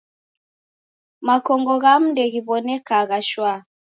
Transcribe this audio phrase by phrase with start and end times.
[1.25, 3.59] Makongo ghamu ndeghiw'onekagha shwaa.